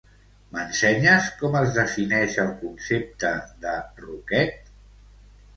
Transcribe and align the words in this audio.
M'ensenyes 0.53 1.27
com 1.41 1.57
es 1.59 1.75
defineix 1.75 2.37
el 2.45 2.49
concepte 2.63 3.35
de 3.67 3.75
roquet? 4.07 4.73